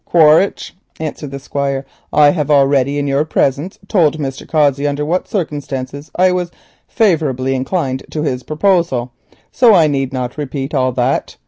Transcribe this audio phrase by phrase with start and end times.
[0.03, 4.47] "Quaritch," answered the Squire, "I have already in your presence told Mr.
[4.47, 6.49] Cossey under what circumstances I was
[6.87, 9.11] favourably inclined to his proposal,
[9.51, 11.35] so I need not repeat all that.